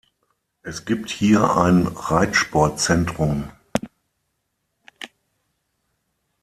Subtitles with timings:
[0.63, 3.51] Es gibt hier ein Reitsport-Zentrum.